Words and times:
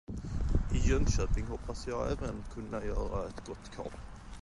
I 0.73 0.87
Jönköping 0.89 1.45
hoppas 1.45 1.87
jag 1.87 2.11
även 2.11 2.43
kunna 2.53 2.85
göra 2.85 3.27
ett 3.27 3.47
gott 3.47 3.71
kap. 3.75 3.93